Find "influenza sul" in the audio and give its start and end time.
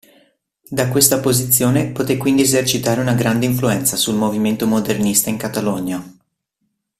3.45-4.15